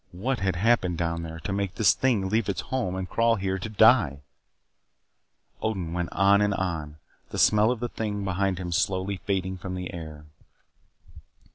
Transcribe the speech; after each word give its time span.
What 0.13 0.39
had 0.39 0.55
happened 0.55 0.97
down 0.97 1.21
there 1.21 1.39
to 1.41 1.53
make 1.53 1.75
this 1.75 1.93
thing 1.93 2.27
leave 2.27 2.49
its 2.49 2.61
home 2.61 2.95
and 2.95 3.07
crawl 3.07 3.35
here 3.35 3.59
to 3.59 3.69
die! 3.69 4.23
Odin 5.61 5.93
went 5.93 6.11
on 6.11 6.41
and 6.41 6.55
on, 6.55 6.83
and 6.83 6.95
the 7.29 7.37
smell 7.37 7.69
of 7.69 7.79
the 7.79 7.89
thing 7.89 8.23
behind 8.25 8.57
him 8.57 8.71
slowly 8.71 9.17
faded 9.17 9.59
from 9.59 9.75
the 9.75 9.93
air. 9.93 10.25